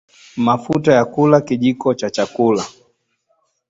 mafuta 0.37 0.93
ya 0.93 1.05
kula 1.05 1.41
kijiko 1.41 1.93
cha 1.93 2.09
chakula 2.09 2.65